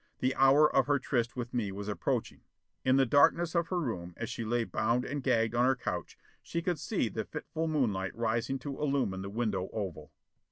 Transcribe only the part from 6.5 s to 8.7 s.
could see the fitful moonlight rising